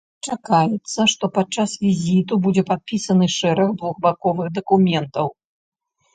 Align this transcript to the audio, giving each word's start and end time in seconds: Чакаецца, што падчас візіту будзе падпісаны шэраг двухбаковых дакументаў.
Чакаецца, 0.27 1.05
што 1.13 1.29
падчас 1.35 1.75
візіту 1.83 2.33
будзе 2.47 2.63
падпісаны 2.71 3.29
шэраг 3.37 3.69
двухбаковых 3.83 4.47
дакументаў. 4.59 5.33